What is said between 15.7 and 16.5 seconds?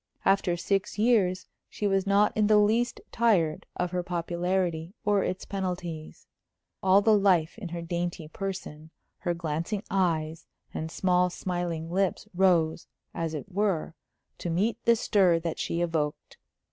evoked.